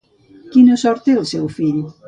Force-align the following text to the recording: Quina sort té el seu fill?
Quina 0.55 0.79
sort 0.85 1.05
té 1.09 1.15
el 1.21 1.31
seu 1.35 1.47
fill? 1.61 1.81